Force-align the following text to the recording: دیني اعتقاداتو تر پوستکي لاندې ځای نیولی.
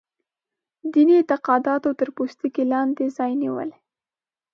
دیني 0.91 1.13
اعتقاداتو 1.19 1.89
تر 1.99 2.09
پوستکي 2.15 2.63
لاندې 2.71 3.05
ځای 3.17 3.31
نیولی. 3.41 3.77